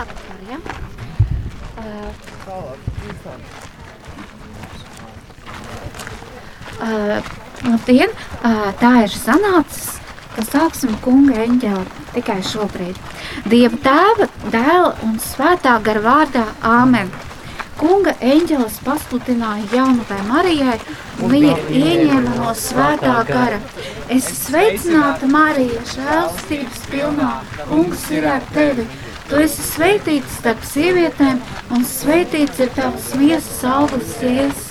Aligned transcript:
Tagad 0.00 0.16
var, 0.28 0.36
ja? 0.50 0.58
Uh, 6.80 7.22
labdien! 7.70 8.08
Uh, 8.40 8.70
tā 8.80 8.92
ir 9.04 9.12
sanācis, 9.12 9.98
ka 10.32 10.44
sāksim 10.46 10.94
kunga 11.04 11.42
eņģeli 11.44 12.06
tikai 12.14 12.38
šobrīd. 12.48 12.96
Dieva 13.52 13.76
tēva, 13.84 14.30
dēla 14.46 14.94
un 15.04 15.18
svētā 15.20 15.76
gara 15.84 16.00
vārdā 16.06 16.46
Āmen. 16.64 17.12
Kunga 17.76 18.16
eņģelis 18.24 18.80
pasludināja 18.86 19.68
jaunavai 19.74 20.22
Marijai, 20.30 20.78
un 21.20 21.36
viņa 21.36 21.58
ieņēma 21.68 22.38
no 22.38 22.56
svētā 22.56 23.20
gara. 23.28 23.60
Es 24.08 24.32
sveicināta 24.46 25.28
Marija, 25.28 25.84
žēlstības 25.92 26.88
pilnā, 26.88 27.30
kungs 27.68 28.08
ir 28.16 28.32
ar 28.32 28.48
tevi. 28.56 28.88
Tu 29.30 29.38
esi 29.38 29.62
sveitīts 29.62 30.40
starp 30.40 30.64
sievietēm, 30.66 31.36
un 31.70 31.84
sveitīts 31.86 32.58
ir 32.64 32.72
tavs 32.74 33.12
miesas 33.14 33.60
augurs 33.62 34.16
jēzus. 34.24 34.64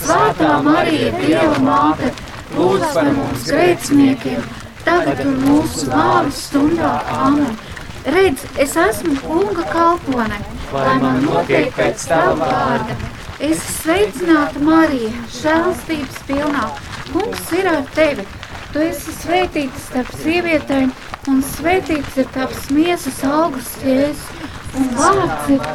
Svētā 0.00 0.56
Marija, 0.66 1.12
Dieva 1.20 1.60
māte, 1.62 2.10
lūdz 2.56 2.88
par 2.96 3.12
mums 3.14 3.46
grēciniekiem, 3.46 4.42
tagad 4.82 5.22
un 5.22 5.38
mūsu 5.44 5.86
nāves 5.92 6.42
stundā. 6.48 6.96
Amen! 7.14 7.54
Redz, 8.02 8.42
es 8.58 8.74
esmu 8.88 9.14
kunga 9.22 9.68
kalpone, 9.70 10.42
lai 10.74 10.98
man 10.98 11.22
notiek 11.22 11.70
pēc 11.78 12.08
tava 12.10 12.50
vārda. 12.50 12.98
Es 13.38 13.62
sveicināta 13.78 14.66
Marija, 14.66 15.14
žēlstības 15.38 16.24
pilnā. 16.26 16.66
Kungs 17.12 17.54
ir 17.54 17.70
ar 17.70 17.86
tevi. 17.94 18.26
Tu 18.72 18.84
esi 18.86 19.12
svētīts 19.18 19.88
starp 19.90 20.14
sievietēm, 20.22 20.94
un 21.28 21.42
svētīts 21.44 22.16
ir 22.22 22.30
tavs 22.32 22.70
miesas 22.72 23.20
augus, 23.28 23.74
Jēzus. 23.84 24.24
Un 24.72 24.88
vārds 24.96 25.50
ir 25.52 25.66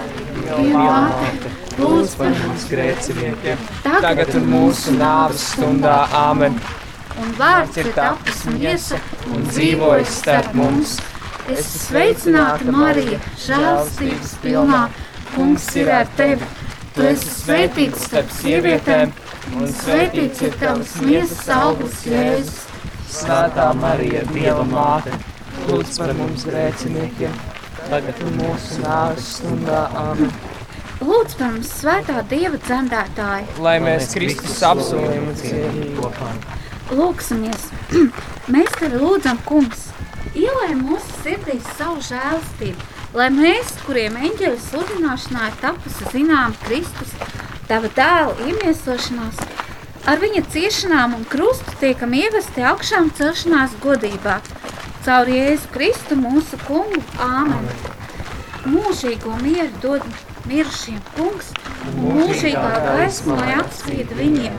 Dieva 0.48 0.88
māte, 0.88 1.54
lūdz 1.78 2.18
par 2.18 2.34
mums 2.42 2.66
grēciniekiem, 2.72 3.70
tagad 3.86 4.34
un 4.40 4.50
mūsu 4.56 4.98
nāves 4.98 5.52
stundā. 5.54 6.00
Āmen! 6.18 6.58
un 7.22 7.34
vārds 7.38 7.78
ir 7.82 7.90
tapis 7.98 8.44
miesa 8.54 9.00
un 9.34 9.46
dzīvojis 9.50 10.18
starp 10.22 10.54
mums. 10.58 10.98
Es 11.52 11.68
sveicināta 11.88 12.74
Marija, 12.76 13.20
žēlstības 13.46 14.34
pilnā. 14.44 14.84
Kungs 15.34 15.68
ir 15.80 15.92
ar 15.94 16.10
tevi. 16.18 16.46
Tu 16.96 17.06
esi 17.06 17.30
svētīts 17.30 18.08
starp 18.08 18.32
sievietēm, 18.40 19.12
un 19.56 19.70
svētīts 19.82 20.42
ir 20.48 20.56
tavs 20.62 20.96
miesas 21.04 21.46
augurs, 21.54 22.02
Jēzus. 22.10 22.67
Svētā 23.08 23.70
Marija, 23.80 24.26
Dieva 24.34 24.66
māte, 24.68 25.14
lūdz 25.70 25.96
par 26.02 26.12
mums 26.18 26.44
grēciniekiem, 26.48 27.34
tagad 27.88 28.20
un 28.26 28.34
mūsu 28.42 28.82
nāves 28.84 29.30
stundā. 29.38 29.86
Āmen! 29.96 30.34
Lūdzu 31.00 31.38
par 31.40 31.54
mums 31.54 31.72
svētā 31.80 32.24
Dieva 32.28 32.60
dzemdētāju. 32.60 33.60
Lai 33.64 33.78
mēs 33.84 34.12
Kristus 34.18 34.60
apsolījumu 34.68 35.36
cienītu. 35.40 36.12
Lūksimies! 36.98 37.70
Mēs 38.54 38.76
tevi 38.80 39.00
lūdzam, 39.00 39.40
kungs! 39.48 39.88
Ielai 40.38 40.76
mūsu 40.80 41.22
sirdīs 41.24 41.68
savu 41.78 42.04
žēlstību, 42.04 42.84
lai 43.18 43.28
mēs, 43.34 43.72
kuriem 43.86 44.20
eņģeļa 44.20 44.60
sludināšanā 44.68 45.48
ir 45.50 45.58
tapusi 45.64 46.12
zinām 46.12 46.56
Kristus, 46.66 47.16
tava 47.72 47.90
dēla 47.96 48.36
iemiesošanās, 48.48 49.40
ar 50.08 50.22
viņa 50.24 50.44
ciešanām 50.54 51.18
un 51.18 51.26
krustu 51.28 51.76
tiekam 51.82 52.16
ievesti 52.16 52.64
augšām 52.70 53.12
celšanās 53.18 53.76
godībā. 53.84 54.40
Caur 55.08 55.30
Jēzu 55.32 55.72
Kristu 55.72 56.18
mūsu 56.20 56.60
kungu. 56.68 57.04
Āmen! 57.24 57.68
Mūžīgo 58.68 59.38
mieru 59.40 59.70
dod 59.84 60.04
mirušiem 60.48 61.00
kungs, 61.16 61.54
un 61.88 62.18
mūžīgā 62.18 62.74
gaisma, 62.84 63.38
lai 63.40 63.54
apspīd 63.62 64.12
viņiem. 64.18 64.58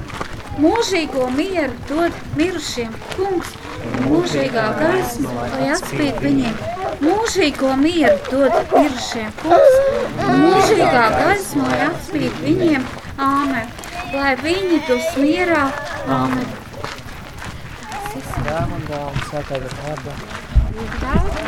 Mūžīgo 0.58 1.26
mieru 1.34 1.76
dod 1.91 2.16
mirušiem 2.38 2.94
kungs, 3.15 3.53
un 3.84 4.09
mūžīgā 4.09 4.65
gaisma, 4.80 5.34
lai 5.53 5.69
atspīd 5.75 6.22
viņiem. 6.25 6.56
Mūžīgo 7.04 7.75
mieru 7.82 8.16
dod 8.30 8.56
mirušiem 8.72 9.34
kungs, 9.42 9.76
un 10.25 10.47
mūžīgā 10.47 11.04
gaisma, 11.19 11.69
lai 11.69 11.82
atspīd 11.91 12.41
viņiem. 12.47 12.88
Āmen! 13.19 13.78
Lai 14.08 14.34
viņi 14.41 14.78
dos 14.88 15.08
mierā. 15.20 15.64
Āmen! 16.08 16.48
Jā, 18.48 18.60
man 18.70 18.82
dāvana 18.88 19.24
svētā 19.28 19.58
gara 19.60 19.76
vārdā. 19.84 20.12
Daudz, 21.02 21.38